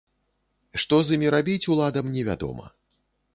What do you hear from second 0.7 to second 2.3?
Што з імі рабіць, уладам не